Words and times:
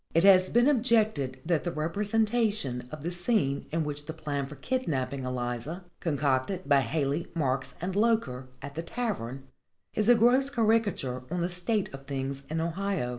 It 0.15 0.23
has 0.23 0.49
been 0.49 0.67
objected 0.67 1.39
that 1.45 1.63
the 1.63 1.71
representation 1.71 2.89
of 2.91 3.03
the 3.03 3.11
scene 3.11 3.67
in 3.71 3.83
which 3.83 4.07
the 4.07 4.13
plan 4.13 4.47
for 4.47 4.55
kidnapping 4.55 5.23
Eliza, 5.23 5.83
concocted 5.99 6.67
by 6.67 6.81
Haley, 6.81 7.27
Marks 7.35 7.75
and 7.79 7.95
Loker, 7.95 8.47
at 8.63 8.73
the 8.73 8.81
tavern, 8.81 9.43
is 9.93 10.09
a 10.09 10.15
gross 10.15 10.49
caricature 10.49 11.21
on 11.29 11.41
the 11.41 11.49
state 11.49 11.87
of 11.93 12.07
things 12.07 12.41
in 12.49 12.59
Ohio. 12.61 13.09